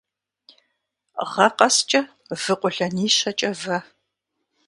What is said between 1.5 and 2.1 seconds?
къэскӏэ